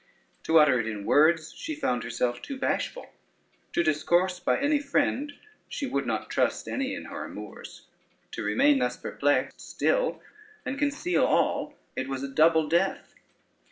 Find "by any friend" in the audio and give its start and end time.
4.39-5.31